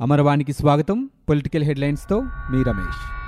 [0.00, 1.10] అమరవాణికి స్వాగతం.
[1.28, 3.20] పొలిటికల్ హెడ్లైన్స్తో మీ రమేష్.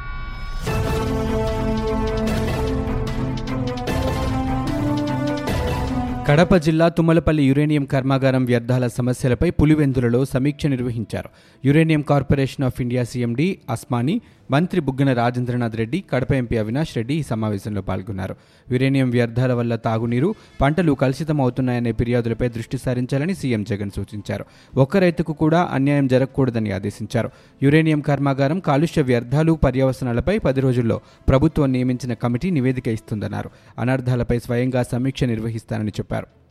[6.28, 11.28] కడప జిల్లా తుమ్మలపల్లి యురేనియం కర్మాగారం వ్యర్థాల సమస్యలపై పులివెందులలో సమీక్ష నిర్వహించారు.
[11.64, 14.20] Uranium corporation of India CMD అస్మాని
[14.52, 18.34] మంత్రి బుగ్గన రాజేంద్రనాథ్ రెడ్డి కడప ఎంపీ అవినాష్ రెడ్డి ఈ సమావేశంలో పాల్గొన్నారు.
[18.72, 24.44] యురేనియం వ్యర్థాల వల్ల తాగునీరు పంటలు కలుషితం అవుతున్నాయనే ఫిర్యాదులపై దృష్టి సారించాలని సీఎం జగన్ సూచించారు.
[24.76, 27.30] ఒక్క రైతుకు కూడా అన్యాయం జరగకూడదని ఆదేశించారు.
[27.62, 33.50] యురేనియం కర్మాగారం కాలుష్య వ్యర్థాలు పర్యవసనాలపై పది రోజుల్లో ప్రభుత్వం నియమించిన కమిటీ నివేదిక ఇస్తుందన్నారు.
[33.78, 36.41] అనర్థాలపై స్వయంగా సమీక్ష నిర్వహిస్తానని చెప్పారు.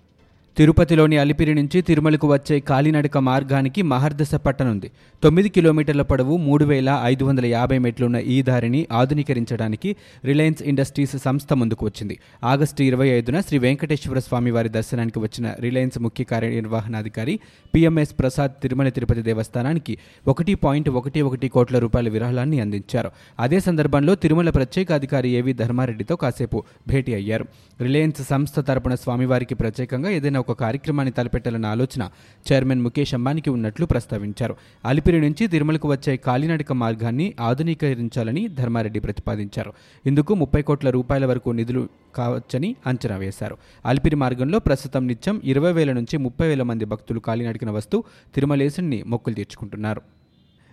[0.58, 4.92] తిరుపతిలోని అలిపిరి నుంచి తిరుమలకు వచ్చే కాలినడక మార్గానికి మహర్దశ పట్టనుంది
[5.24, 11.54] తొమ్మిది కిలోమీటర్ల పొడవు మూడు వేల ఐదు వందల యాభై మెట్లున్న ఈ దారిని ఆధునీకరించడానికి రిలయన్స్ ఇండస్ట్రీస్ సంస్థ
[11.54, 12.20] ముందుకు వచ్చింది.
[12.44, 17.40] ఆగస్టు ఇరవై ఐదున శ్రీ వెంకటేశ్వర స్వామి వారి దర్శనానికి వచ్చిన రిలయన్స్ ముఖ్య కార్యనిర్వహణాధికారి
[17.76, 23.12] పిఎంఎస్ ప్రసాద్ తిరుమల తిరుపతి దేవస్థానానికి ఒకటి పాయింట్ ఒకటి ఒకటి కోట్ల రూపాయల విరాళాన్ని అందించారు.
[23.40, 27.48] అదే సందర్భంలో తిరుమల ప్రత్యేక అధికారి ఏవి ధర్మారెడ్డితో కాసేపు భేటీ అయ్యారు.
[27.82, 32.10] రిలయన్స్ సంస్థ తరపున స్వామివారికి ప్రత్యేకంగా ఏదైనా ఒక కార్యక్రమాన్ని తలపెట్టాలన్న ఆలోచన
[32.52, 34.56] చైర్మన్ ముఖేష్ అంబానీకి ఉన్నట్లు ప్రస్తావించారు.
[34.86, 39.74] అలిపిరి నుంచి తిరుమలకు వచ్చే కాలినడక మార్గాన్ని ఆధునీకరించాలని ధర్మారెడ్డి ప్రతిపాదించారు.
[40.06, 43.58] ఇందుకు ముప్పై కోట్ల రూపాయల వరకు నిధులు కావచ్చని అంచనా వేశారు.
[43.86, 48.04] అలిపిరి మార్గంలో ప్రస్తుతం నిత్యం ఇరవై వేల నుంచి ముప్పై వేల మంది భక్తులు కాలినడకన వస్తూ
[48.36, 50.02] తిరుమలేశుని మొక్కులు తీర్చుకుంటున్నారు.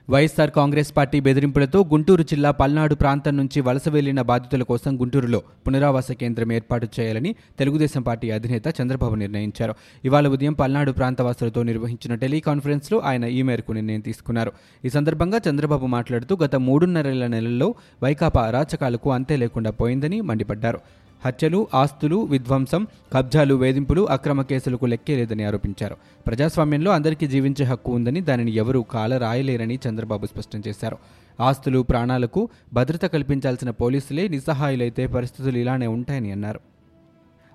[0.08, 6.12] వైఎస్సార్ కాంగ్రెస్ పార్టీ బెదిరింపులతో గుంటూరు జిల్లా పల్నాడు ప్రాంతం నుంచి వలస వెళ్ళిన బాధితుల కోసం గుంటూరులో పునరావాస
[6.12, 9.74] కేంద్రం ఏర్పాటు చేయాలని తెలుగుదేశం పార్టీ అధినేత చంద్రబాబు నిర్ణయించారు.
[10.04, 14.52] ఇవాళ ఉదయం పల్నాడు ప్రాంతవాసులతో నిర్వహించిన టెలికాన్ఫరెన్స్లో ఆయన ఈ మేరకు నిర్ణయం తీసుకున్నారు.
[14.84, 20.80] ఈ సందర్భంగా చంద్రబాబు మాట్లాడుతూ గత మూడున్నరల నెలల్లో వైకాపా అరాచకాలకు అంతే లేకుండా పోయిందని మండిపడ్డారు.
[21.26, 25.96] హత్యలు ఆస్తులు విధ్వంసం కబ్జాలు వేధింపులు అక్రమ కేసులకు లెక్కే లేదని ఆరోపించారు.
[26.26, 30.96] ప్రజాస్వామ్యంలో అందరికీ జీవించే హక్కు ఉందని దానిని ఎవరూ కాల రాయలేరని చంద్రబాబు స్పష్టం చేశారు.
[31.40, 36.60] ఆస్తులు ప్రాణాలకు భద్రత కల్పించాల్సిన పోలీసులే నిస్సహాయులైతే పరిస్థితులు ఇలానే ఉంటాయని అన్నారు.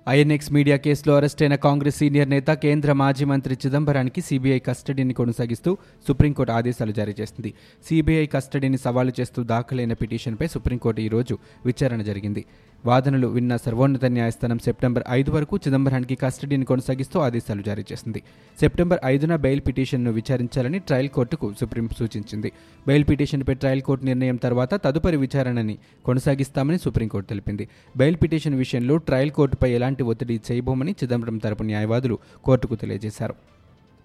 [0.08, 5.78] ఐఎన్ఎక్స్ మీడియా కేసులో అరెస్టైన కాంగ్రెస్ సీనియర్ నేత కేంద్ర మాజీ మంత్రి చిదంబరానికి సీబీఐ కస్టడీని కొనసాగిస్తూ
[6.08, 7.54] సుప్రీంకోర్టు ఆదేశాలు జారీ చేసింది.
[7.88, 12.44] సీబీఐ కస్టడీని సవాలు చేస్తూ దాఖలైన పిటిషన్పై సుప్రీంకోర్టు ఈరోజు విచారణ జరిగింది.
[12.86, 18.22] వాదనలు విన్న సర్వోన్నత న్యాయస్థానం సెప్టెంబర్ ఐదు వరకు చిదంబరానికి కస్టడీని కొనసాగిస్తూ ఆదేశాలు జారీ చేసింది.
[18.60, 22.52] సెప్టెంబర్ ఐదున బెయిల్ పిటిషన్ను విచారించాలని ట్రయల్ కోర్టుకు సుప్రీం సూచించింది.
[22.86, 27.68] బెయిల్ పిటిషన్పై ట్రయల్ కోర్టు నిర్ణయం తర్వాత తదుపరి విచారణని కొనసాగిస్తామని సుప్రీంకోర్టు తెలిపింది.
[27.96, 33.34] బెయిల్ పిటిషన్ విషయంలో ట్రయల్ కోర్టుపై ఎలాంటి ఒత్తిడి చేయబోమని చిదంబరం తరపు న్యాయవాదులు కోర్టుకు తెలియజేశారు.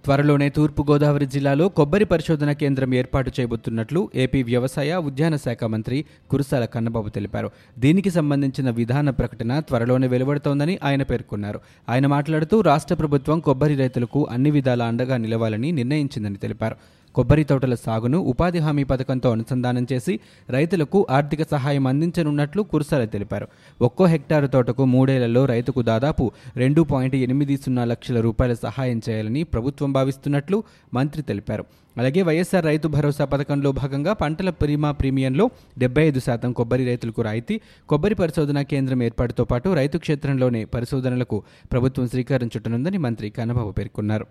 [0.05, 7.09] త్వరలోనే తూర్పుగోదావరి జిల్లాలో కొబ్బరి పరిశోధన కేంద్రం ఏర్పాటు చేయబోతున్నట్లు ఏపీ వ్యవసాయ ఉద్యాన శాఖ మంత్రి కురసాల కన్నబాబు
[7.09, 7.51] తెలిపారు.
[7.79, 11.59] దీనికి సంబంధించిన విధాన ప్రకటన త్వరలోనే వెలువడుతోందని ఆయన పేర్కొన్నారు.
[11.89, 16.75] ఆయన మాట్లాడుతూ రాష్ట్ర ప్రభుత్వం కొబ్బరి రైతులకు అన్ని విధాల అండగా నిలవాలని నిర్ణయించిందని తెలిపారు.
[17.16, 23.47] కొబ్బరి తోటల సాగును ఉపాధి హామీ పథకంతో అనుసంధానం చేసి రైతులకు ఆర్థిక సహాయం అందించనున్నట్లు కురసాల తెలిపారు.
[23.81, 29.94] ఒక్కో హెక్టారు తోటకు మూడేళ్ళలో రైతుకు దాదాపు రెండు పాయింట్ ఎనిమిది సున్నా లక్షల రూపాయల సహాయం చేయాలని ప్రభుత్వం
[29.94, 31.66] భావిస్తున్నట్లు మంత్రి తెలిపారు.
[31.98, 37.62] అలాగే వైఎస్ఆర్ రైతు భరోసా పథకంలో భాగంగా పంటల ప్రీమా ప్రీమియంలో డెబ్బై ఐదు శాతం కొబ్బరి రైతులకు రాయితీ
[37.90, 44.28] కొబ్బరి పరిశోధన కేంద్రం ఏర్పాటుతో పాటు రైతు క్షేత్రంలోనే పరిశోధనలకు ప్రభుత్వం శ్రీకారం చుట్టనుందని మంత్రి కన్నబాబు పేర్కొన్నారు.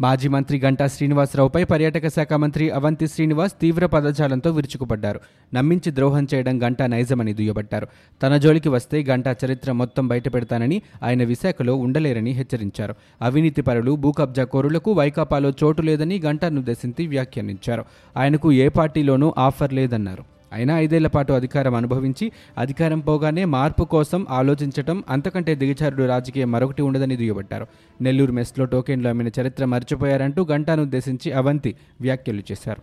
[0.00, 5.20] మాజీ మంత్రి గంటా శ్రీనివాసరావుపై పర్యాటక శాఖ మంత్రి అవంతి శ్రీనివాస్ తీవ్ర పదజాలంతో విరుచుకుపడ్డారు.
[5.54, 7.86] నమ్మించి ద్రోహం చేయడం గంటా నైజమని దుయ్యబట్టారు.
[8.22, 12.94] తన జోలికి వస్తే గంటా చరిత్ర మొత్తం బయటపెడతానని ఆయన విశాఖలో ఉండలేరని హెచ్చరించారు.
[13.22, 17.84] అవినీతి పరులు భూ కబ్జా కోరులకు వైకాపాలో చోటు లేదని గంటానుద్దేశించి వ్యాఖ్యానించారు.
[18.16, 20.39] ఆయనకు ఏ పార్టీలోనూ ఆఫర్ లేదన్నారు.
[20.52, 27.16] అయినా ఐదేళ్ళ పాటు అధికారం అనుభవించి అధికారం పోగానే మార్పు కోసం ఆలోచించటం అంతకంటే దిగచారుడు రాజకీయం మరొకటి ఉండదని
[27.16, 27.66] దుయ్యబట్టారు.
[28.00, 32.82] నెల్లూరు మెస్లో టోకెన్లు అమ్మిన చరిత్ర మర్చిపోయారంటూ గంటాను ఉద్దేశించి అవంతి వ్యాఖ్యలు చేశారు.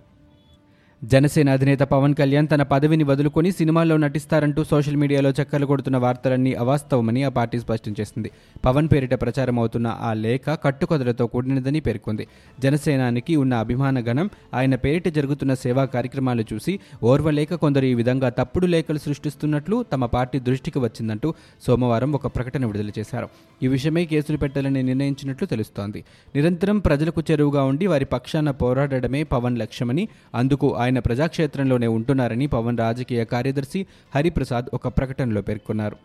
[1.03, 7.23] జనసేన అధినేత పవన్ కళ్యాణ్ తన పదవిని వదులుకొని సినిమాల్లో నటిస్తారంటూ సోషల్ మీడియాలో చక్కర్లు కొడుతున్న వార్తలన్నీ అవాస్తవమని
[7.23, 8.31] ఆ పార్టీ స్పష్టం చేసింది.
[8.65, 12.27] పవన్ పేరిట ప్రచారం అవుతున్న ఆ లేఖ కట్టుకొదలతో కూడినదని పేర్కొంది.
[12.59, 18.65] జనసేనానికి ఉన్న అభిమాన గణం ఆయన పేరిట జరుగుతున్న సేవా కార్యక్రమాలు చూసి ఓర్వలేక కొందరు ఈ విధంగా తప్పుడు
[18.65, 21.33] లేఖలు సృష్టిస్తున్నట్లు తమ పార్టీ దృష్టికి వచ్చిందంటూ
[21.67, 23.29] సోమవారం ఒక ప్రకటన విడుదల చేశారు.
[23.63, 26.03] ఈ విషయమై కేసులు పెట్టాలని నిర్ణయించినట్లు తెలుస్తోంది.
[26.35, 33.23] నిరంతరం ప్రజలకు చెరువుగా ఉండి వారి పక్షాన పోరాడడమే పవన్ లక్ష్యమని అందుకు ఆయన ప్రజాక్షేత్రంలోనే ఉంటున్నారని పవన్ రాజకీయ
[33.25, 33.85] కార్యదర్శి
[34.15, 35.97] హరిప్రసాద్ ఒక ప్రకటనలో పేర్కొన్నారు.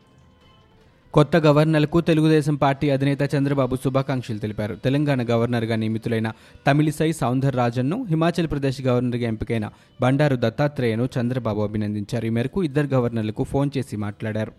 [1.15, 4.75] కొత్త గవర్నర్లకు తెలుగుదేశం పార్టీ అధినేత చంద్రబాబు శుభాకాంక్షలు తెలిపారు.
[4.75, 6.33] తెలంగాణ గవర్నర్గా నియమితులైన
[6.67, 9.71] తమిళిసై సౌందర్ రాజన్ను హిమాచల్ ప్రదేశ్ గవర్నర్గా ఎంపికైన
[10.03, 12.27] బండారు దత్తాత్రేయను చంద్రబాబు అభినందించారు.
[12.27, 14.53] ఈ మేరకు ఇద్దరు గవర్నర్లకు ఫోన్ చేసి మాట్లాడారు.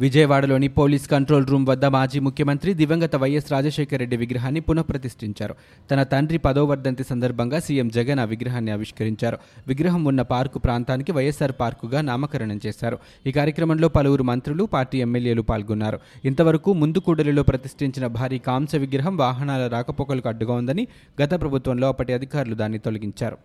[0.00, 5.54] విజయవాడలోని పోలీస్ కంట్రోల్ రూమ్ వద్ద మాజీ ముఖ్యమంత్రి దివంగత వైఎస్ రాజశేఖర రెడ్డి విగ్రహాన్ని పునఃప్రతిష్ఠించారు.
[5.90, 9.38] తన తండ్రి పదో వర్ధంతి సందర్భంగా సీఎం జగన్ ఆ విగ్రహాన్ని ఆవిష్కరించారు.
[9.68, 12.98] విగ్రహం ఉన్న పార్కు ప్రాంతానికి వైఎస్ఆర్ పార్కుగా నామకరణం చేశారు.
[13.26, 16.00] ఈ కార్యక్రమంలో పలువురు మంత్రులు పార్టీ ఎమ్మెల్యేలు పాల్గొన్నారు.
[16.24, 20.88] ఇంతవరకు ముందుకూడలిలో ప్రతిష్ఠించిన భారీ కాంస్య విగ్రహం వాహనాల రాకపోకలకు అడ్డుగా ఉందని
[21.22, 23.38] గత ప్రభుత్వంలో అప్పటి అధికారులు దాన్ని తొలగించారు.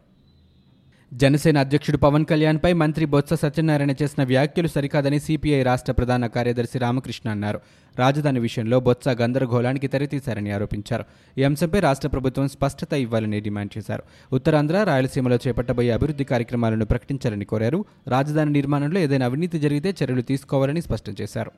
[1.13, 7.29] జనసేన అధ్యక్షుడు పవన్ కళ్యాణ్పై మంత్రి బొత్స సత్యనారాయణ చేసిన వ్యాఖ్యలు సరికాదని సిపిఐ రాష్ట్ర ప్రధాన కార్యదర్శి రామకృష్ణ
[7.29, 7.61] అన్నారు.
[7.99, 11.03] రాజధాని విషయంలో బొత్స గందరగోళానికి తెరతీశారని ఆరోపించారు.
[11.37, 14.03] ఈ అంశంపై రాష్ట్ర ప్రభుత్వం స్పష్టత ఇవ్వాలని డిమాండ్ చేశారు.
[14.33, 17.85] ఉత్తరాంధ్ర రాయలసీమలో చేపట్టబోయే అభివృద్ధి కార్యక్రమాలను ప్రకటించాలని కోరారు.
[18.07, 21.51] రాజధాని నిర్మాణంలో ఏదైనా అవినీతి జరిగితే చర్యలు తీసుకోవాలని స్పష్టం చేశారు.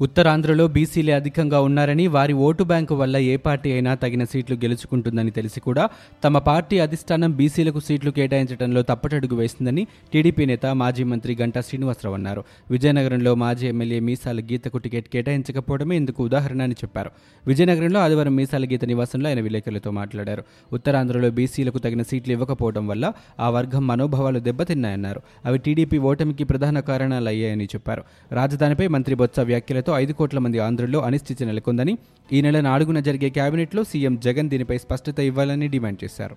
[0.00, 5.60] ఉత్తరాంధ్రలో బీసీలే అధికంగా ఉన్నారని వారి ఓటు బ్యాంకు వల్ల ఏ పార్టీ అయినా తగిన సీట్లు గెలుచుకుంటుందని తెలిసి
[5.60, 5.88] కూడా
[6.24, 12.44] తమ పార్టీ అధిష్టానం బీసీలకు సీట్లు కేటాయించడంలో తప్పటడుగు వేసిందని టీడీపీ నేత మాజీ మంత్రి గంటా శ్రీనివాసరావు అన్నారు.
[12.70, 17.10] విజయనగరంలో మాజీ ఎమ్మెల్యే మీసాల గీతకు టికెట్ కేటాయించకపోవడమే ఇందుకు ఉదాహరణ అని చెప్పారు.
[17.46, 20.44] విజయనగరంలో ఆదివారం మీసాల గీత నివాసంలో ఆయన విలేకరులతో మాట్లాడారు.
[20.72, 25.20] ఉత్తరాంధ్రలో బీసీలకు తగిన సీట్లు ఇవ్వకపోవడం వల్ల ఆ వర్గం మనోభావాలు దెబ్బతిన్నాయన్నారు.
[25.44, 28.02] అవి టీడీపీ ఓటమికి ప్రధాన కారణాలు అయ్యాయని చెప్పారు.
[28.32, 31.94] రాజధానిపై మంత్రి బొత్స వ్యాఖ్యలతో ఐదు కోట్ల మంది ఆంధ్రుల్లో అనిశ్చితి నెలకొందని
[32.32, 36.36] ఈ నెల నాలుగున జరిగే కేబినెట్లో సీఎం జగన్ దీనిపై స్పష్టత ఇవ్వాలని డిమాండ్ చేశారు.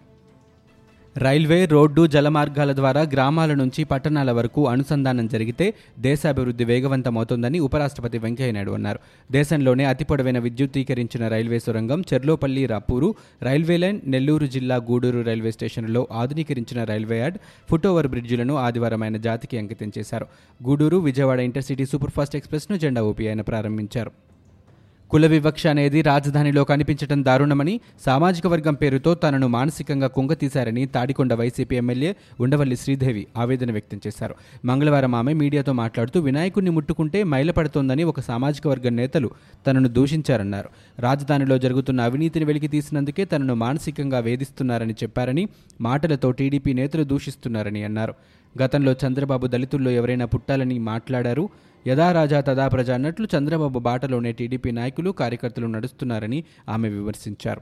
[1.18, 9.00] రైల్వే రోడ్డు జలమార్గాల ద్వారా గ్రామాల నుంచి పట్టణాల వరకు అనుసంధానం జరిగితే దేశాభివృద్ధి వేగవంతమవుతుందని ఉపరాష్ట్రపతి వెంకయ్యనాయుడు అన్నారు.
[9.32, 16.08] దేశంలోనే అతి పొడవైన విద్యుద్దీకరించిన రైల్వే సొరంగం చెర్లోపల్లి రాపూరు రైల్వే లైన్ నెల్లూరు జిల్లా గూడూరు రైల్వే స్టేషన్లో
[16.12, 17.38] ఆధునీకరించిన రైల్వే యార్డ్
[17.70, 20.26] ఫుట్ఓవర్ బ్రిడ్జిలను ఆదివారం ఆయన జాతికి అంకితం చేశారు.
[20.64, 24.33] గూడూరు విజయవాడ ఇంటర్సిటీ సూపర్ఫాస్ట్ ఎక్స్ప్రెస్ను జెండా ఊపి ఆయన ప్రారంభించారు.
[25.10, 32.16] కుల వివక్ష అనేది రాజధానిలో కనిపించడం దారుణమని సామాజిక వర్గం పేరుతో తనను మానసికంగా కుంగతీశారని తాడికొండ వైసీపీ ఎమ్మెల్యే
[32.40, 34.36] ఉండవల్లి శ్రీదేవి ఆవేదన వ్యక్తం చేశారు.
[34.66, 39.30] మంగళవారం ఆమె మీడియాతో మాట్లాడుతూ వినాయకుడిని ముట్టుకుంటే మైలపడుతోందని ఒక సామాజిక వర్గం నేతలు
[39.68, 40.70] తనను దూషించారన్నారు.
[41.00, 45.48] రాజధానిలో జరుగుతున్న అవినీతిని వెలికి తీసినందుకే తనను మానసికంగా వేధిస్తున్నారని చెప్పారని
[45.82, 48.14] మాటలతో టీడీపీ నేతలు దూషిస్తున్నారని అన్నారు.
[48.64, 51.50] గతంలో చంద్రబాబు దళితుల్లో ఎవరైనా పుట్టాలని మాట్లాడారు.
[51.88, 57.62] యథా రాజా తదా ప్రజ అన్నట్లు చంద్రబాబు బాటలోనే టీడీపీ నాయకులు కార్యకర్తలు నడుస్తున్నారని ఆమె విమర్శించారు.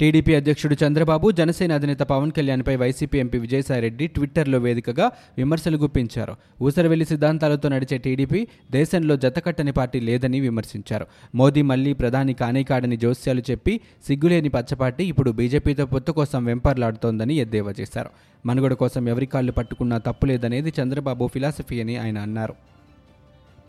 [0.00, 6.36] టీడీపీ అధ్యక్షుడు చంద్రబాబు జనసేన అధినేత పవన్ కళ్యాణ్పై వైసీపీ ఎంపీ విజయసాయిరెడ్డి ట్విట్టర్లో వేదికగా విమర్శలు గుప్పించారు.
[6.62, 11.06] ఊసరవెల్లి సిద్ధాంతాలతో నడిచే టీడీపీ దేశంలో జతకట్టని పార్టీ లేదని విమర్శించారు.
[11.34, 17.74] మోదీ మళ్ళీ ప్రధాని కానే కాడని జోస్యాలు చెప్పి సిగ్గులేని పచ్చపార్టీ ఇప్పుడు బీజేపీతో పొత్తు కోసం వెంపర్లాడుతోందని ఎద్దేవా
[17.80, 18.10] చేశారు.
[18.46, 22.71] మనుగడ కోసం ఎవరి కాళ్ళు పట్టుకున్నా తప్పులేదనేది చంద్రబాబు ఫిలాసఫీ అని ఆయన అన్నారు.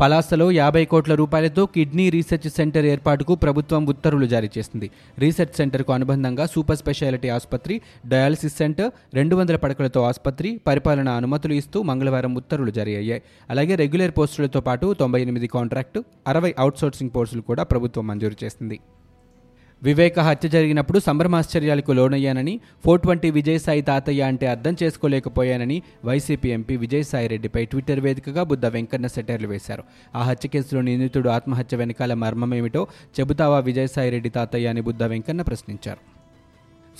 [0.04, 4.88] పలాసలో యాభై కోట్ల రూపాయలతో కిడ్నీ రీసెర్చ్ సెంటర్ ఏర్పాటుకు ప్రభుత్వం ఉత్తర్వులు జారీ చేసింది.
[5.24, 7.76] రీసెర్చ్ సెంటర్కు అనుబంధంగా సూపర్ స్పెషాలిటీ ఆసుపత్రి
[8.14, 13.24] డయాలసిస్ సెంటర్ రెండు వందల పడకలతో ఆసుపత్రి పరిపాలన అనుమతులు ఇస్తూ మంగళవారం ఉత్తర్వులు జారీ అయ్యాయి.
[13.50, 16.02] అలాగే రెగ్యులర్ పోస్టులతో పాటు తొంభై ఎనిమిది కాంట్రాక్టు
[16.34, 18.80] అరవై అవుట్సోర్సింగ్ పోస్టులు కూడా ప్రభుత్వం మంజూరు చేసింది.
[19.83, 22.53] వివేక హత్య జరిగినప్పుడు సంభ్రమాశ్చర్యాలకు లోనయ్యానని
[22.83, 29.07] ఫోర్ ట్వంటీ విజయసాయి తాతయ్య అంటే అర్థం చేసుకోలేకపోయానని వైసీపీ ఎంపీ విజయసాయి రెడ్డిపై ట్విట్టర్ వేదికగా బుద్ధ వెంకన్న
[29.07, 29.83] సెటర్లు వేశారు.
[30.15, 32.88] ఆ హత్య కేసులో నిందితుడు ఆత్మహత్య వెనకాల మర్మమేమిటో
[33.19, 36.01] చెబుతావా విజయసాయి రెడ్డి తాతయ్య అని బుద్ధ వెంకన్న ప్రశ్నించారు.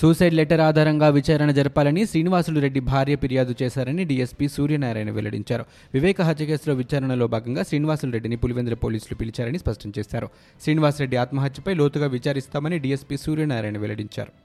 [0.02, 5.66] సూసైడ్ లెటర్ ఆధారంగా విచారణ జరపాలని శ్రీనివాసులు రెడ్డి భార్య ఫిర్యాదు చేశారని డీఎస్పీ సూర్యనారాయణ వెల్లడించారు.
[5.94, 10.30] వివేక హత్య కేసులో విచారణలో భాగంగా శ్రీనివాసులు రెడ్డిని పులివెందుల పోలీసులు పిలిచారని స్పష్టం చేశారు.
[10.62, 14.43] శ్రీనివాసరెడ్డి ఆత్మహత్యపై లోతుగా విచారిస్తామని డీఎస్పీ సూర్యనారాయణ వెల్లడించారు.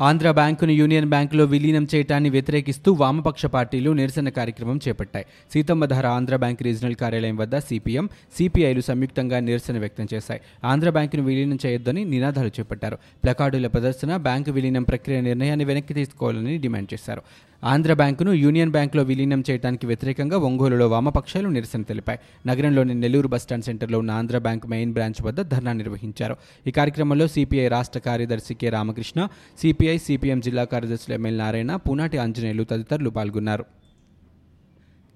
[0.00, 5.26] ఆంధ్ర బ్యాంకును యూనియన్ బ్యాంకులో విలీనం చేయడాన్ని వ్యతిరేకిస్తూ వామపక్ష పార్టీలు నిరసన కార్యక్రమం చేపట్టాయి.
[5.52, 10.40] సీతమ్మధార ఆంధ్ర బ్యాంక్ రీజనల్ కార్యాలయం వద్ద సిపిఎం సిపిఐలు సంయుక్తంగా నిరసన వ్యక్తం చేశాయి.
[10.64, 12.98] ఆంధ్ర బ్యాంకును విలీనం చేయొద్దని నినాదాలు చేపట్టారు.
[13.24, 17.22] ప్లకార్డుల ప్రదర్శన బ్యాంకు విలీనం ప్రక్రియ నిర్ణయాన్ని వెనక్కి తీసుకోవాలని డిమాండ్ చేశారు.
[17.62, 22.18] ఆంధ్ర బ్యాంకును యూనియన్ బ్యాంకులో విలీనం చేయడానికి వ్యతిరేకంగా ఒంగోలులో వామపక్షాలు నిరసన తెలిపాయి.
[22.46, 26.36] నగరంలోని నెల్లూరు బస్టాండ్ సెంటర్లో ఉన్న ఆంధ్ర బ్యాంక్ మెయిన్ బ్రాంచ్ వద్ద ధర్నా నిర్వహించారు.
[26.66, 29.28] ఈ కార్యక్రమంలో సిపిఐ రాష్ట్ర కార్యదర్శి కె రామకృష్ణ
[29.58, 33.64] సిపిఐ సిపిఎం జిల్లా కార్యదర్శులు ఎంఎల్ నారాయణ పూనాటి ఆంజనేయులు తదితరులు పాల్గొన్నారు.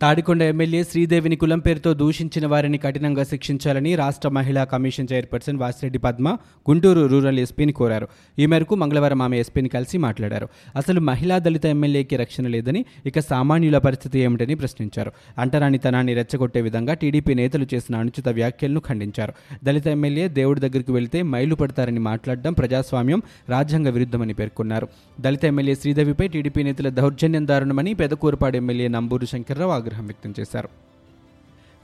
[0.02, 6.36] తాడికొండ ఎమ్మెల్యే శ్రీదేవిని కులం పేరుతో దూషించిన వారిని కఠినంగా శిక్షించాలని రాష్ట్ర మహిళా commission chairperson Vasireddy Padma
[6.70, 8.08] Guntur rural ఎస్పీని కోరారు.
[8.38, 10.48] ఈ మేరకు మంగళవారం ఆమె ఎస్పీని కలిసి మాట్లాడారు.
[10.76, 15.12] అసలు మహిళా దళిత ఎమ్మెల్యేకి రక్షణ లేదని ఇక సామాన్యుల పరిస్థితి ఏమిటని ప్రశ్నించారు.
[15.38, 19.32] అంటరాని తనాన్ని రెచ్చగొట్టే విధంగా టీడీపీ నేతలు చేసిన అనుచిత వ్యాఖ్యలను ఖండించారు.
[19.64, 24.88] దళిత ఎమ్మెల్యే దేవుడి దగ్గరికి వెళితే మైలు పడతారని మాట్లాడడం ప్రజాస్వామ్యం రాజ్యాంగ విరుద్ధమని పేర్కొన్నారు.
[25.20, 30.85] దళిత ఎమ్మెల్యే శ్రీదేవిపై టీడీపీ నేతల దౌర్జన్యం దారుణమని పెదకూరుపాడు ఎమ్మెల్యే నంబూరు శంకర్రావు ఆగ్రహం వ్యక్తం చేశారు.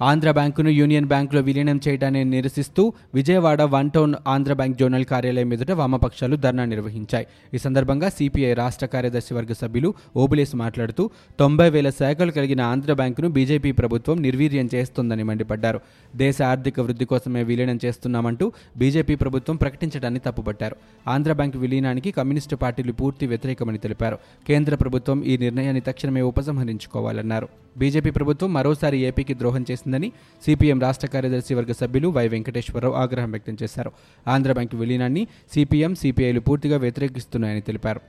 [0.02, 5.70] ఆంధ్ర బ్యాంకును యూనియన్ బ్యాంకులో విలీనం చేయడాన్ని నిరసిస్తూ Vijayawada one town Andhra bank zonal కార్యాలయం ఎదుట
[5.70, 7.26] వామపక్షాలు ధర్నా నిర్వహించాయి.
[7.54, 13.28] ఈ సందర్భంగా సిపిఐ రాష్ట్ర కార్యదర్శి వర్గ సభ్యులు ఓబులేసి మాట్లాడుతూ తొంభై వేల శాఖలు కలిగిన ఆంధ్ర బ్యాంకును
[13.28, 15.80] బీజేపీ ప్రభుత్వం నిర్వీర్యం చేస్తోందని మండిపడ్డారు.
[16.16, 20.76] దేశ ఆర్థిక వృద్ధి కోసమే విలీనం చేస్తున్నామంటూ బీజేపీ ప్రభుత్వం ప్రకటించడాన్ని తప్పుపట్టారు.
[21.08, 24.18] ఆంధ్ర బ్యాంకు విలీనానికి కమ్యూనిస్టు పార్టీలు పూర్తి వ్యతిరేకమని తెలిపారు.
[24.48, 27.48] కేంద్ర ప్రభుత్వం ఈ నిర్ణయాన్ని తక్షణమే ఉపసంహరించుకోవాలన్నారు.
[27.78, 30.08] బీజేపీ ప్రభుత్వం మరోసారి ఏపీకి ద్రోహం చేసిందని
[30.42, 33.90] సిపిఎం రాష్ట్ర కార్యదర్శి వర్గ సభ్యులు వై వెంకటేశ్వరరావు ఆగ్రహం వ్యక్తం చేశారు.
[34.34, 35.22] ఆంధ్ర బ్యాంకు విలీనాన్ని
[35.54, 38.02] సిపిఎం సిపిఐలు పూర్తిగా వ్యతిరేకిస్తున్నాయని తెలిపారు.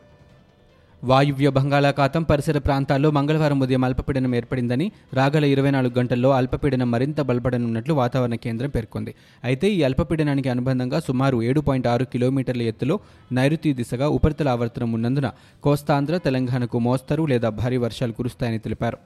[1.02, 4.86] వాయువ్య బంగాళాఖాతం పరిసర ప్రాంతాల్లో మంగళవారం ఉదయం అల్పపీడనం ఏర్పడిందని
[5.18, 9.12] రాగల ఇరవై నాలుగు గంటల్లో అల్పపీడనం మరింత బలపడనున్నట్లు వాతావరణ కేంద్రం పేర్కొంది.
[9.44, 12.98] అయితే ఈ అల్పపీడనానికి అనుబంధంగా సుమారు ఏడు పాయింట్ ఆరు కిలోమీటర్ల ఎత్తులో
[13.40, 15.30] నైరుతి దిశగా ఉపరితల ఆవర్తనం ఉన్నందున
[15.64, 19.00] కోస్తాంధ్ర తెలంగాణకు మోస్తరు లేదా భారీ వర్షాలు కురుస్తాయని తెలిపారు.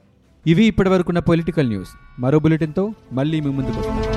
[0.47, 1.91] ఇవి ఇప్పటివరకున్న పొలిటికల్ న్యూస్.
[2.19, 4.16] మరో బులెటిన్తో మళ్ళీ మీ ముందుకు వస్తాం